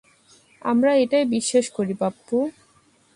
[0.61, 2.37] আমরা এটাই বিশ্বাস করি পাপ্পু।